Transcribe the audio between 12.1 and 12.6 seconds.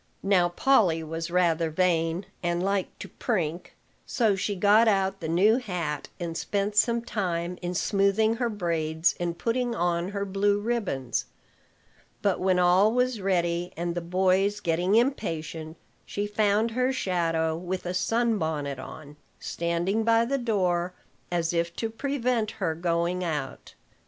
But when